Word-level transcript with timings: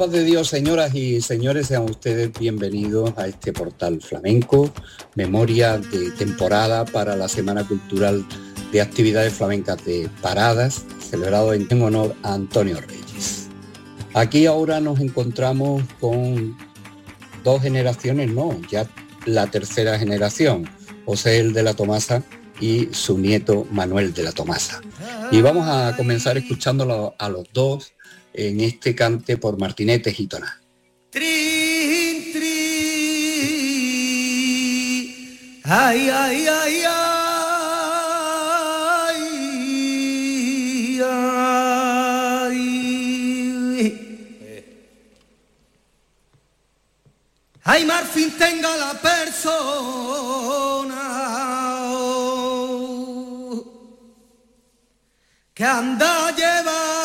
Paz 0.00 0.12
de 0.12 0.24
Dios, 0.24 0.48
señoras 0.48 0.94
y 0.94 1.20
señores, 1.20 1.66
sean 1.66 1.82
ustedes 1.82 2.32
bienvenidos 2.32 3.12
a 3.18 3.26
este 3.26 3.52
portal 3.52 4.00
flamenco, 4.00 4.72
memoria 5.14 5.76
de 5.76 6.10
temporada 6.12 6.86
para 6.86 7.16
la 7.16 7.28
Semana 7.28 7.68
Cultural 7.68 8.24
de 8.72 8.80
Actividades 8.80 9.34
Flamencas 9.34 9.84
de 9.84 10.08
Paradas, 10.22 10.86
celebrado 11.06 11.52
en 11.52 11.68
honor 11.82 12.16
a 12.22 12.32
Antonio 12.32 12.80
Reyes. 12.80 13.48
Aquí 14.14 14.46
ahora 14.46 14.80
nos 14.80 15.00
encontramos 15.00 15.82
con 16.00 16.56
dos 17.44 17.60
generaciones, 17.60 18.32
no, 18.32 18.58
ya 18.70 18.88
la 19.26 19.48
tercera 19.48 19.98
generación, 19.98 20.66
José 21.04 21.40
el 21.40 21.52
de 21.52 21.62
la 21.62 21.74
Tomasa 21.74 22.22
y 22.58 22.88
su 22.92 23.18
nieto 23.18 23.66
Manuel 23.70 24.14
de 24.14 24.22
la 24.22 24.32
Tomasa. 24.32 24.80
Y 25.30 25.42
vamos 25.42 25.68
a 25.68 25.94
comenzar 25.94 26.38
escuchándolo 26.38 27.14
a 27.18 27.28
los 27.28 27.52
dos 27.52 27.92
en 28.32 28.60
este 28.60 28.94
cante 28.94 29.36
por 29.36 29.58
Martinete 29.58 30.12
Gitona. 30.12 30.62
Trin, 31.10 32.32
trin, 32.32 32.46
ay, 35.64 36.08
ay, 36.08 36.46
ay, 36.46 36.48
ay, 36.48 36.84
ay. 41.02 41.80
Marfin 47.90 48.30
tenga 48.38 48.76
la 48.76 48.94
persona 48.94 49.34
que 55.54 55.64
anda 55.64 56.30
llevando 56.30 56.99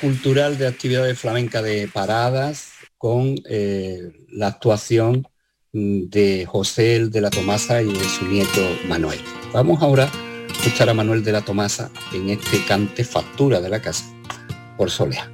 Cultural 0.00 0.58
de 0.58 0.66
Actividades 0.66 1.16
Flamencas 1.16 1.62
de 1.62 1.86
Paradas 1.86 2.72
con 2.98 3.36
eh, 3.48 4.10
la 4.32 4.48
actuación 4.48 5.28
mm, 5.72 6.08
de 6.08 6.44
José 6.44 7.06
de 7.06 7.20
la 7.20 7.30
Tomasa 7.30 7.80
y 7.80 7.92
de 7.92 8.04
su 8.04 8.26
nieto 8.26 8.60
Manuel. 8.88 9.20
Vamos 9.52 9.80
ahora 9.80 10.10
escuchar 10.50 10.88
a 10.90 10.94
Manuel 10.94 11.22
de 11.22 11.30
la 11.30 11.42
Tomasa 11.42 11.88
en 12.12 12.30
este 12.30 12.64
cante 12.66 13.04
Factura 13.04 13.60
de 13.60 13.68
la 13.68 13.80
Casa 13.80 14.04
por 14.76 14.90
Solea. 14.90 15.30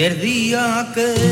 aquel 0.00 0.18
día 0.18 0.88
que 0.94 1.29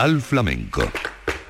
Portal 0.00 0.22
Flamenco 0.22 0.82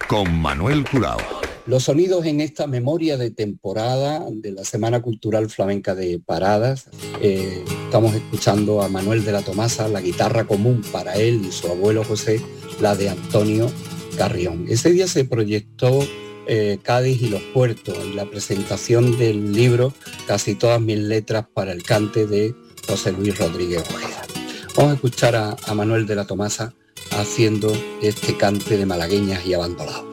con 0.09 0.43
Manuel 0.43 0.85
Curao. 0.85 1.21
Los 1.67 1.85
sonidos 1.85 2.27
en 2.27 2.41
esta 2.41 2.67
memoria 2.67 3.17
de 3.17 3.31
temporada 3.31 4.27
de 4.29 4.51
la 4.51 4.65
Semana 4.65 5.01
Cultural 5.01 5.49
Flamenca 5.49 5.95
de 5.95 6.19
Paradas. 6.19 6.89
Eh, 7.23 7.65
estamos 7.85 8.13
escuchando 8.13 8.83
a 8.83 8.89
Manuel 8.89 9.25
de 9.25 9.31
la 9.31 9.43
Tomasa, 9.43 9.87
la 9.87 10.01
guitarra 10.01 10.49
común 10.49 10.83
para 10.91 11.15
él 11.15 11.43
y 11.47 11.53
su 11.53 11.69
abuelo 11.69 12.03
José, 12.03 12.41
la 12.81 12.97
de 12.97 13.11
Antonio 13.11 13.71
Carrión. 14.19 14.67
Ese 14.69 14.91
día 14.91 15.07
se 15.07 15.25
proyectó 15.25 16.01
eh, 16.49 16.81
Cádiz 16.83 17.23
y 17.23 17.29
los 17.29 17.43
puertos 17.55 17.97
en 18.03 18.17
la 18.17 18.25
presentación 18.25 19.17
del 19.17 19.53
libro 19.53 19.95
Casi 20.27 20.57
todas 20.57 20.81
mis 20.81 20.99
letras 20.99 21.47
para 21.55 21.71
el 21.71 21.85
cante 21.85 22.27
de 22.27 22.53
José 22.89 23.13
Luis 23.13 23.39
Rodríguez 23.39 23.85
Ojeda. 23.89 24.27
Vamos 24.75 24.91
a 24.91 24.95
escuchar 24.97 25.37
a, 25.37 25.57
a 25.67 25.75
Manuel 25.75 26.05
de 26.05 26.17
la 26.17 26.27
Tomasa 26.27 26.75
haciendo 27.21 27.73
este 28.03 28.37
cante 28.37 28.77
de 28.77 28.87
malagueñas 28.87 29.45
y 29.47 29.55
abandonado. 29.55 30.05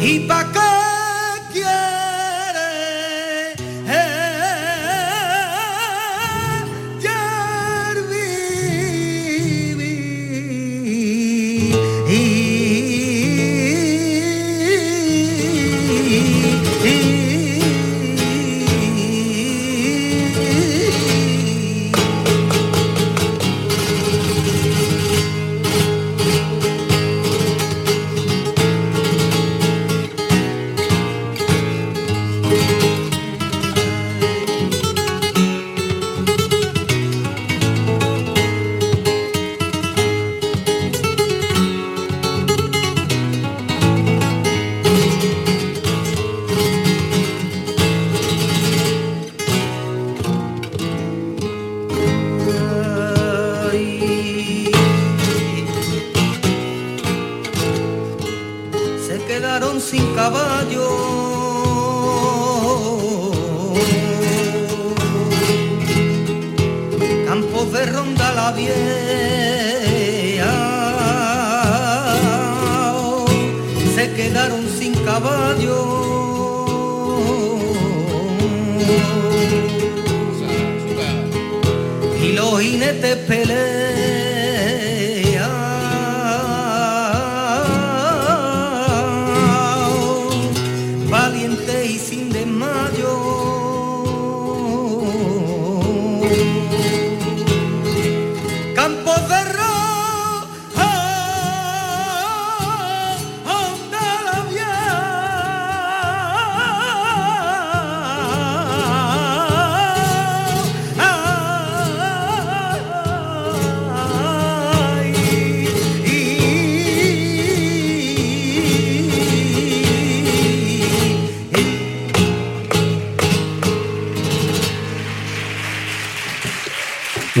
Y 0.00 0.20
pa' 0.26 0.61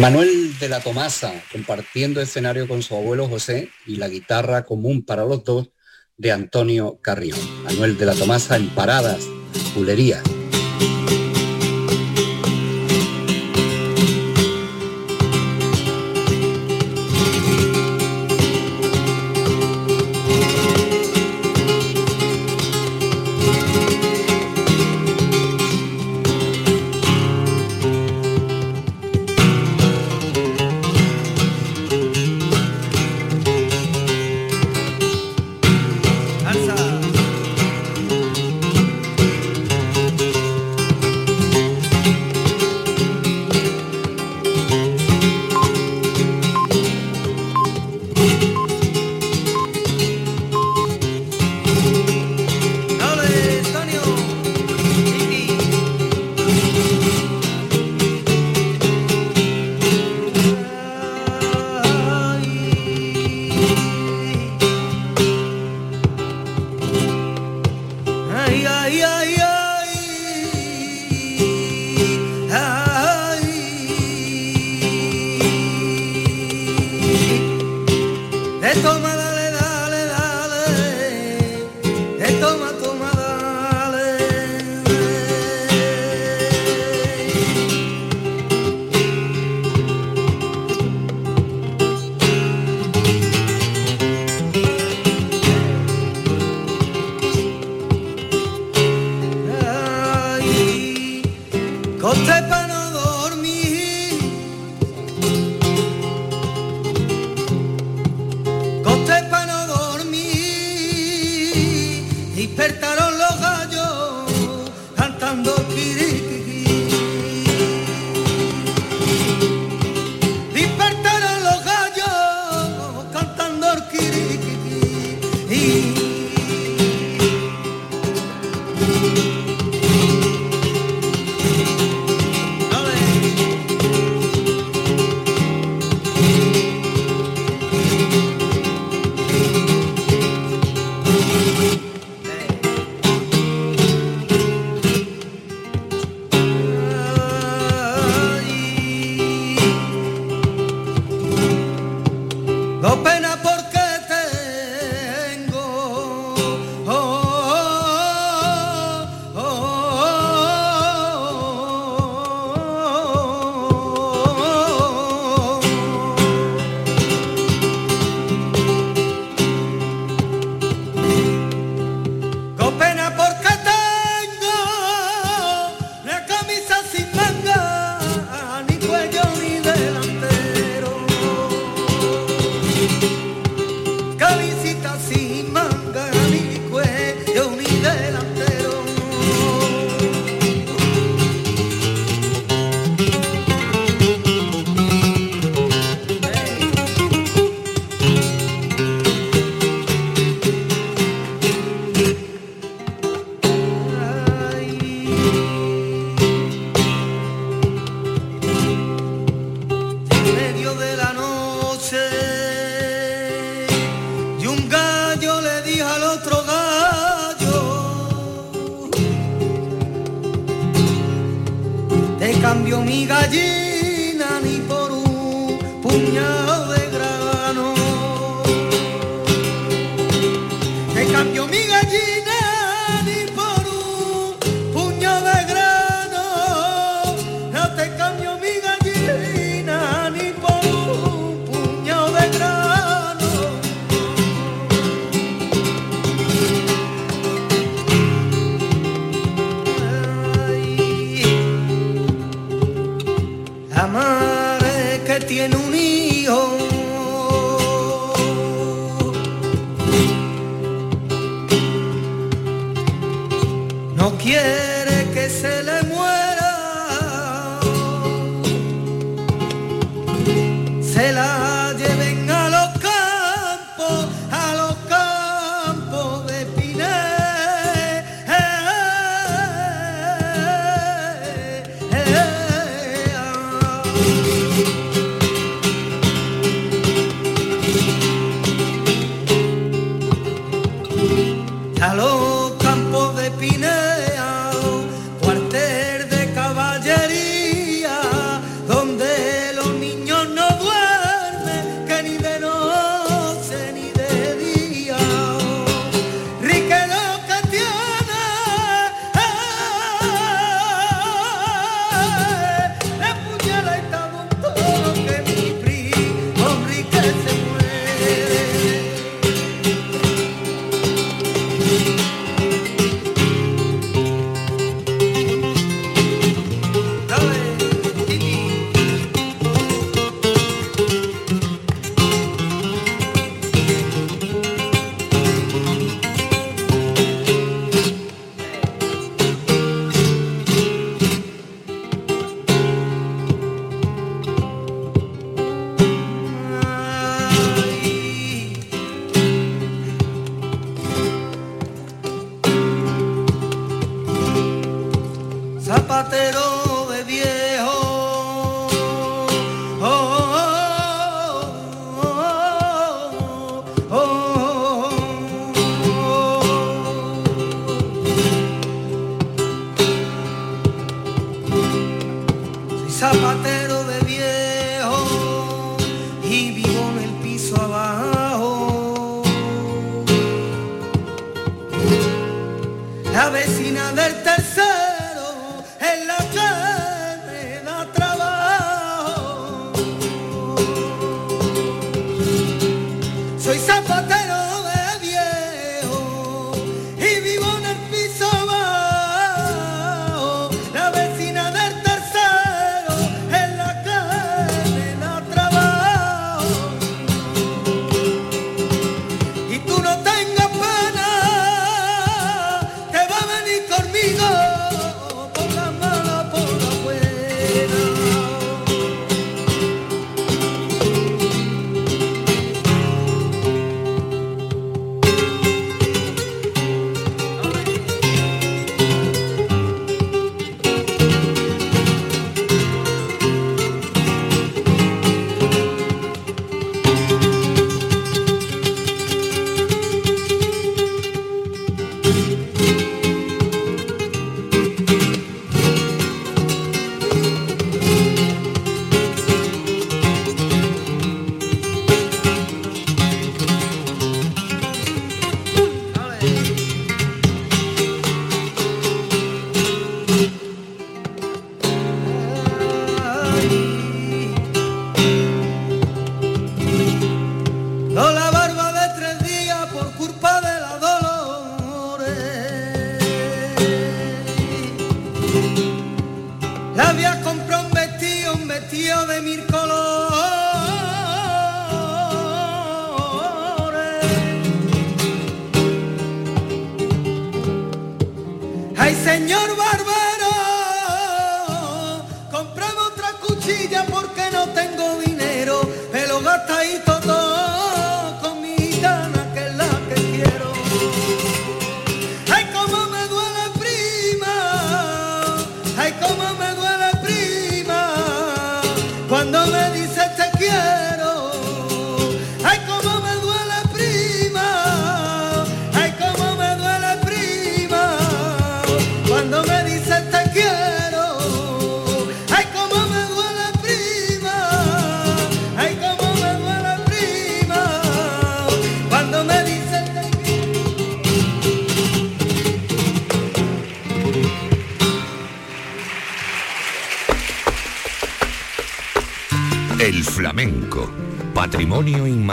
Manuel 0.02 0.58
de 0.58 0.68
la 0.68 0.80
Tomasa, 0.80 1.32
compartiendo 1.52 2.20
escenario 2.20 2.66
con 2.66 2.82
su 2.82 2.96
abuelo 2.96 3.28
José 3.28 3.68
y 3.86 3.98
la 3.98 4.08
guitarra 4.08 4.64
común 4.64 5.04
para 5.04 5.24
los 5.24 5.44
dos 5.44 5.70
de 6.16 6.32
Antonio 6.32 6.98
Carrión. 7.00 7.38
Manuel 7.62 7.96
de 7.96 8.06
la 8.06 8.14
Tomasa 8.14 8.56
en 8.56 8.68
Paradas, 8.70 9.22
Pulería. 9.76 10.20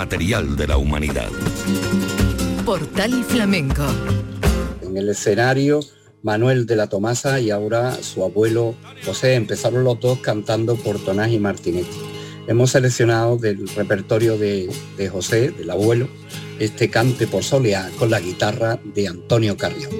Inmaterial 0.10 0.56
de 0.56 0.68
la 0.68 0.78
humanidad. 0.78 1.30
Portal 2.66 3.24
Flamenco. 3.26 3.86
En 4.82 4.98
el 4.98 5.10
escenario, 5.10 5.82
Manuel 6.24 6.66
de 6.66 6.76
la 6.76 6.88
Tomasa 6.88 7.40
y 7.40 7.52
ahora 7.52 7.94
su 8.02 8.24
abuelo 8.24 8.74
José 9.06 9.36
empezaron 9.36 9.84
los 9.84 10.00
dos 10.00 10.18
cantando 10.18 10.76
por 10.78 10.98
Tomás 10.98 11.32
y 11.32 11.38
Martinetti. 11.38 12.00
Hemos 12.48 12.72
seleccionado 12.72 13.38
del 13.38 13.68
repertorio 13.68 14.36
de, 14.40 14.68
de 14.98 15.10
José, 15.10 15.52
del 15.52 15.70
abuelo, 15.70 16.10
este 16.58 16.90
cante 16.90 17.28
por 17.28 17.44
soleá 17.44 17.88
con 18.00 18.10
la 18.10 18.20
guitarra 18.20 18.80
de 18.84 19.08
Antonio 19.08 19.58
Carrión. 19.58 19.92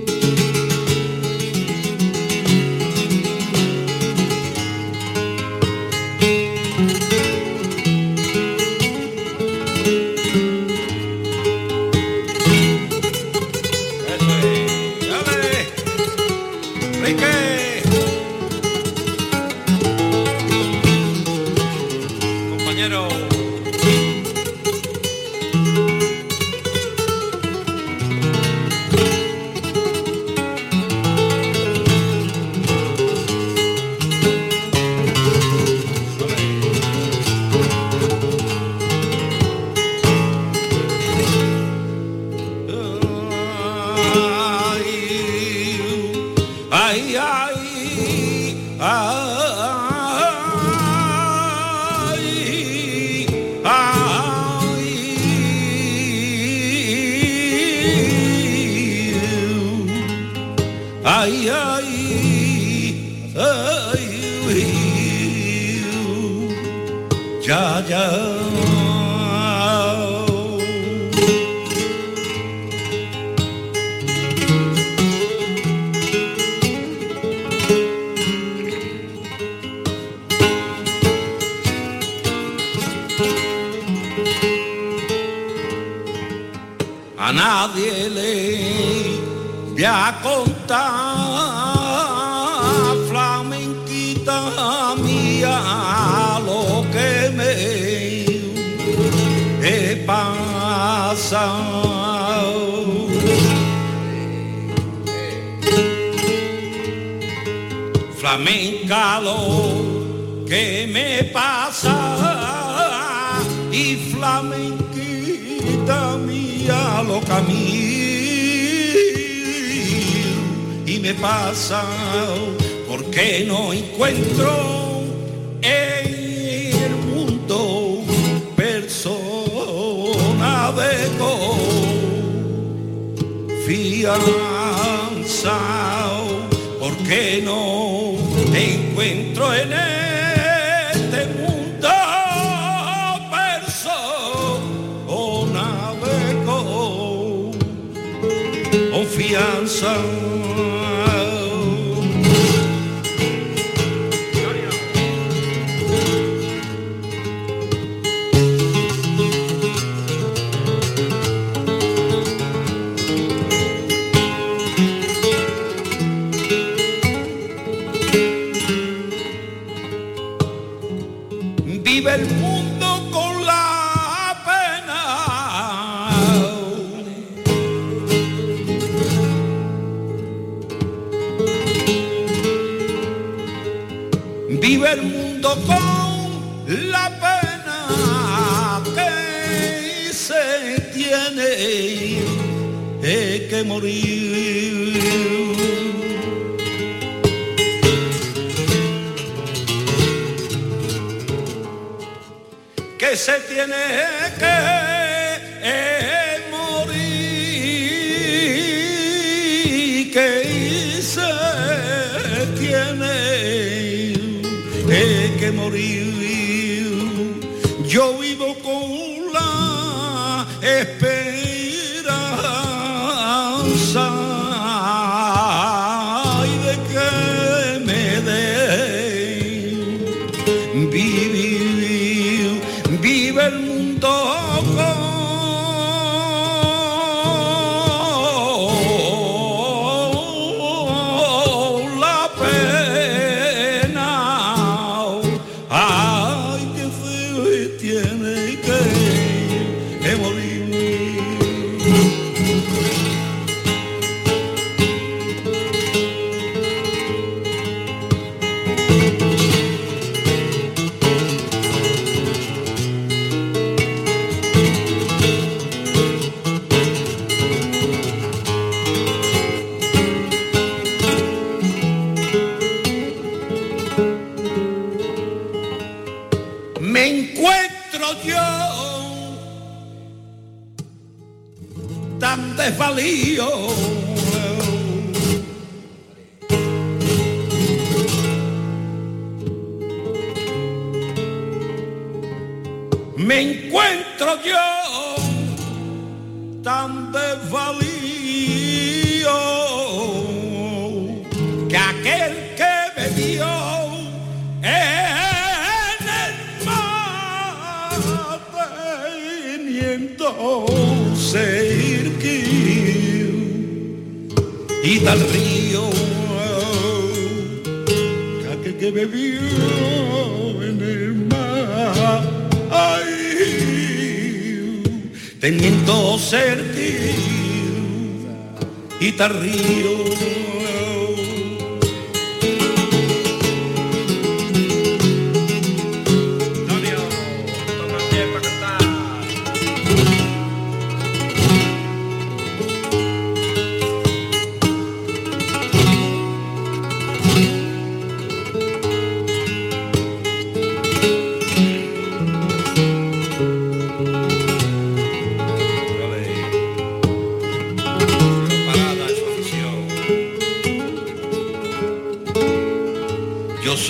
sun. 149.80 150.39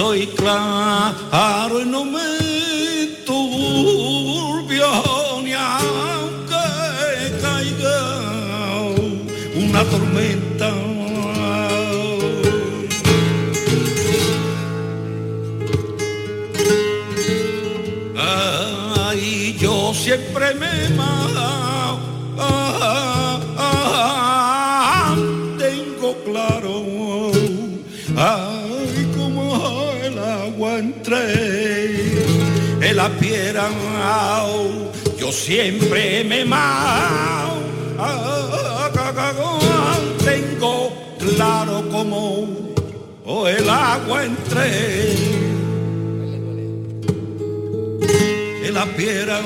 לא 0.10 0.16
יקרא, 0.16 1.12
הר 1.32 1.84
נום 1.86 2.09
yo 35.18 35.32
siempre 35.32 36.24
me 36.24 36.46
mao, 36.46 37.58
tengo 40.24 40.92
claro 41.20 41.84
como 41.90 43.48
el 43.48 43.70
agua 43.70 44.26
entre 44.26 45.40
la 48.72 48.86
piedra. 48.86 49.42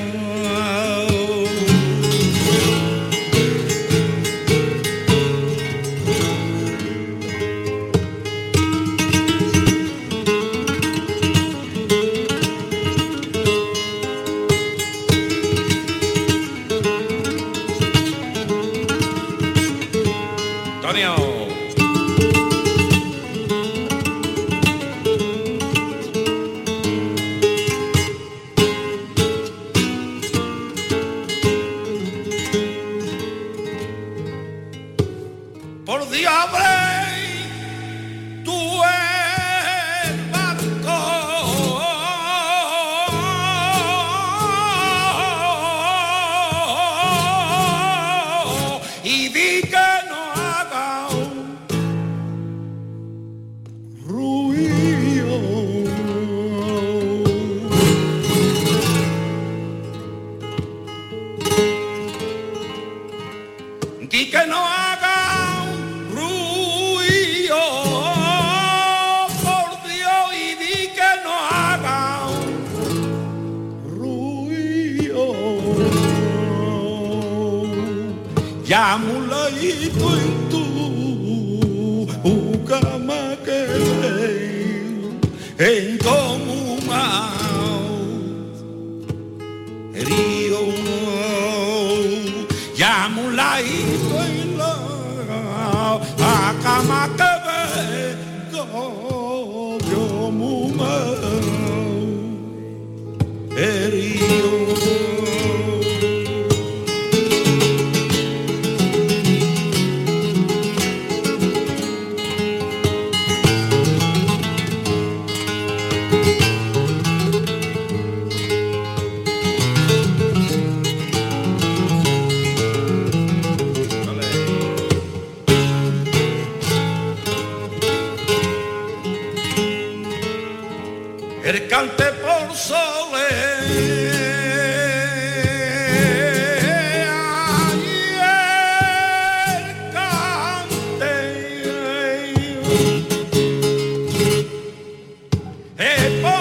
Hey, 145.84 146.33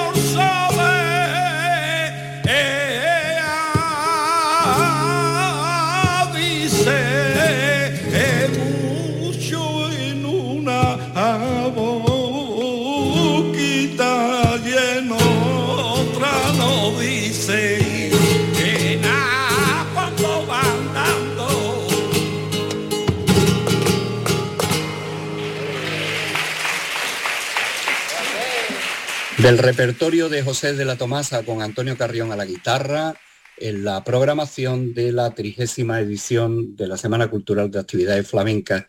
Del 29.43 29.59
repertorio 29.59 30.29
de 30.29 30.41
José 30.45 30.73
de 30.75 30.85
la 30.85 30.95
Tomasa 30.95 31.43
con 31.43 31.63
Antonio 31.63 31.97
Carrión 31.99 32.31
a 32.31 32.37
la 32.37 32.45
guitarra, 32.45 33.17
en 33.59 33.85
la 33.85 34.05
programación 34.05 34.95
de 34.95 35.11
la 35.11 35.33
trigésima 35.33 35.99
edición 35.99 36.77
de 36.77 36.87
la 36.87 36.97
Semana 36.97 37.27
Cultural 37.27 37.69
de 37.69 37.81
Actividades 37.81 38.29
Flamencas 38.29 38.85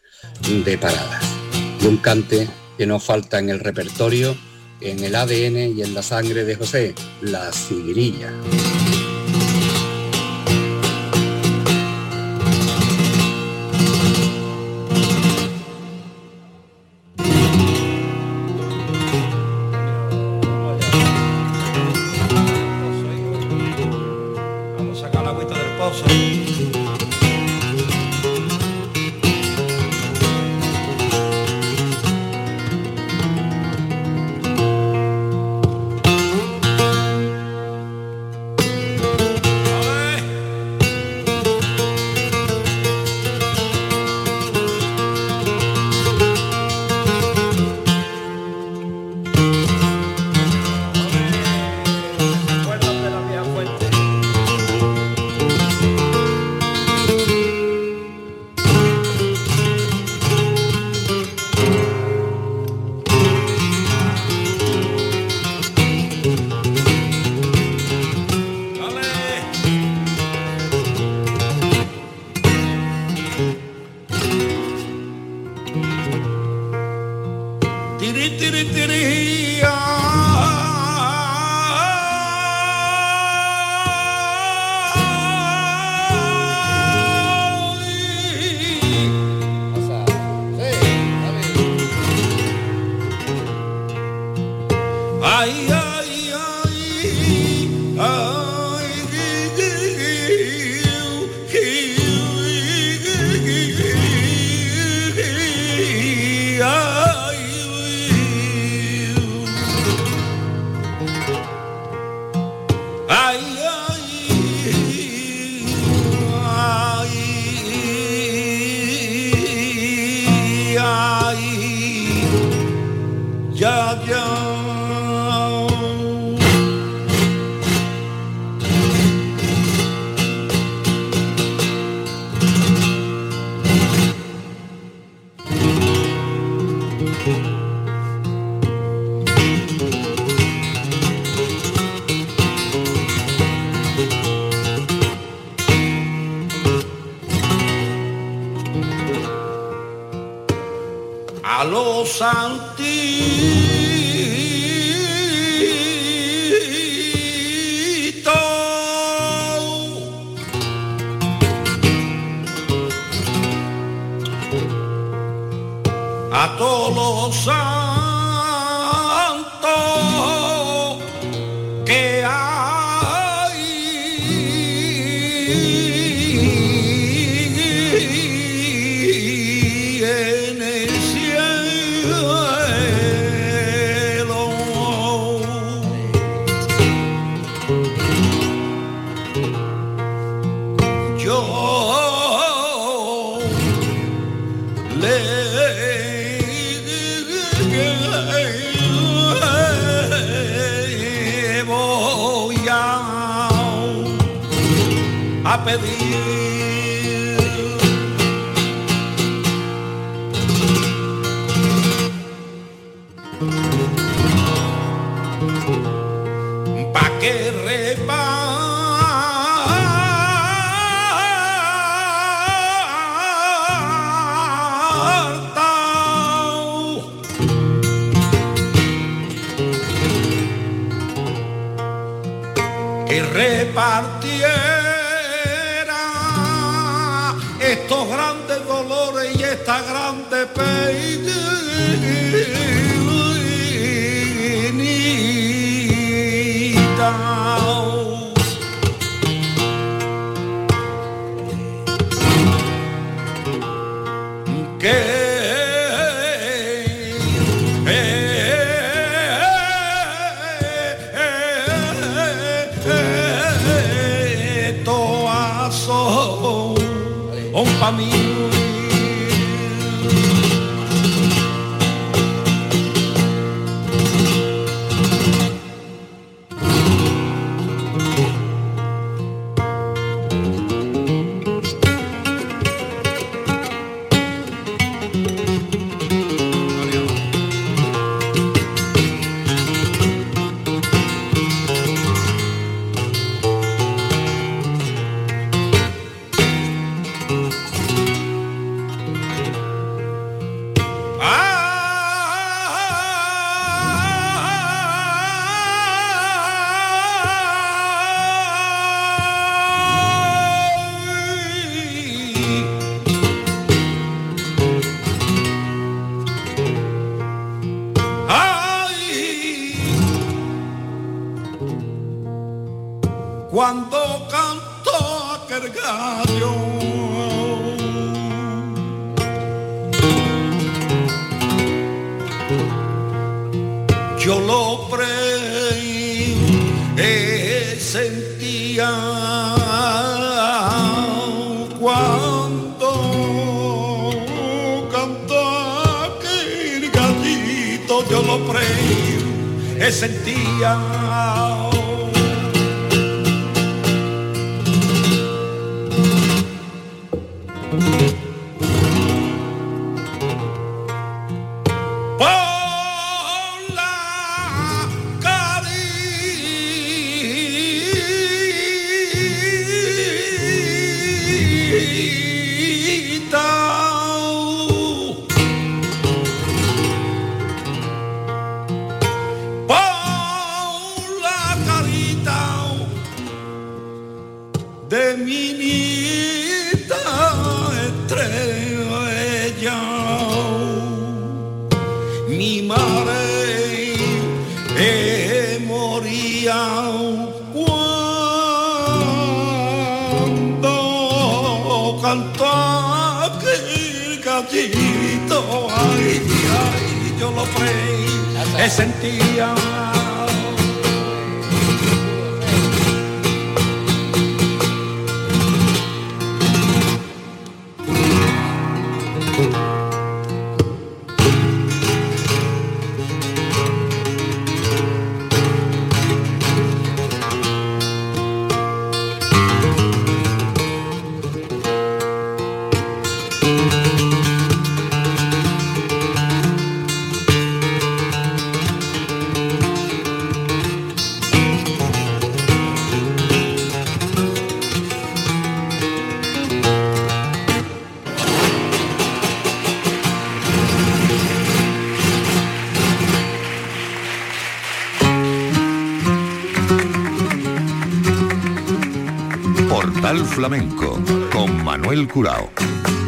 de 0.64 0.78
Paradas. 0.78 1.24
Y 1.82 1.88
un 1.88 1.98
cante 1.98 2.48
que 2.78 2.86
nos 2.86 3.04
falta 3.04 3.40
en 3.40 3.50
el 3.50 3.62
repertorio, 3.62 4.38
en 4.80 5.04
el 5.04 5.16
ADN 5.16 5.76
y 5.76 5.82
en 5.82 5.96
la 5.96 6.04
sangre 6.04 6.46
de 6.46 6.56
José, 6.56 6.94
la 7.22 7.52
sigrilla. 7.52 8.32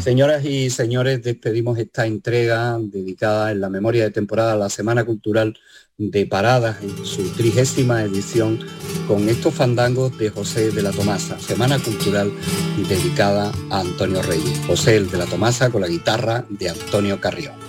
Señoras 0.01 0.43
y 0.43 0.70
señores, 0.70 1.24
despedimos 1.24 1.80
esta 1.80 2.05
entrega 2.05 2.78
dedicada 2.80 3.51
en 3.51 3.61
la 3.61 3.70
memoria 3.70 4.03
de 4.03 4.11
temporada 4.11 4.53
a 4.53 4.57
la 4.57 4.70
Semana 4.70 5.05
Cultural 5.05 5.57
de 5.97 6.26
Paradas 6.26 6.84
en 6.84 7.05
su 7.05 7.24
trigésima 7.30 8.03
edición 8.03 8.59
con 9.07 9.30
estos 9.30 9.53
fandangos 9.53 10.18
de 10.18 10.30
José 10.30 10.72
de 10.72 10.82
la 10.82 10.91
Tomasa, 10.91 11.39
Semana 11.39 11.80
Cultural 11.80 12.32
dedicada 12.89 13.51
a 13.70 13.80
Antonio 13.80 14.22
Reyes. 14.22 14.59
José 14.68 14.97
el 14.97 15.09
de 15.09 15.18
la 15.18 15.26
Tomasa 15.26 15.70
con 15.70 15.82
la 15.82 15.88
guitarra 15.88 16.45
de 16.49 16.70
Antonio 16.70 17.22
Carrión. 17.22 17.64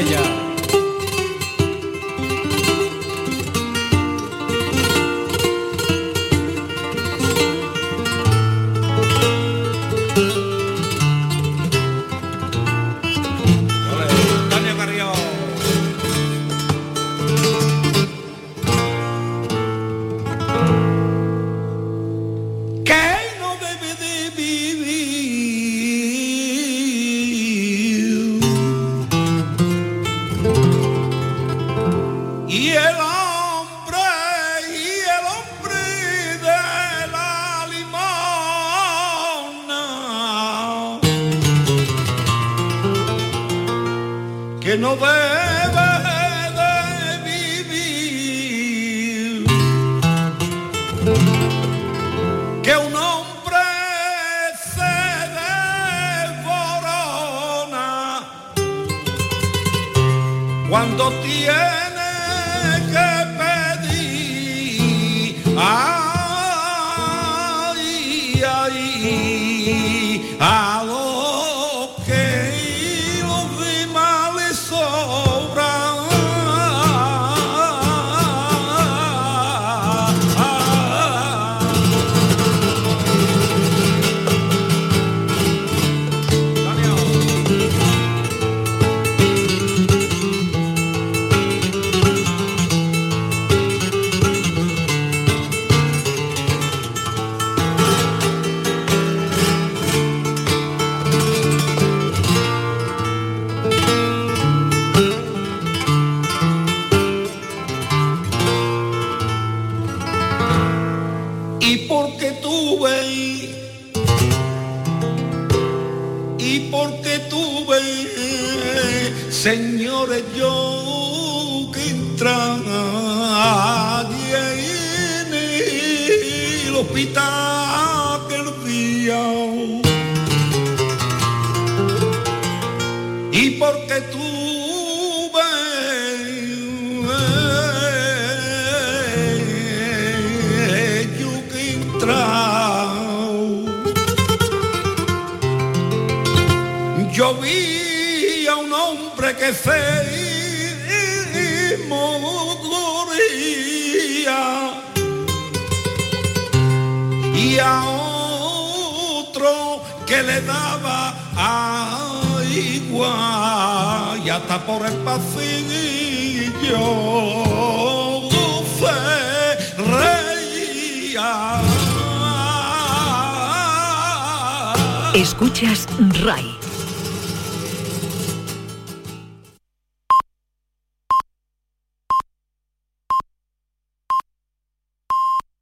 Estrella. 0.00 0.41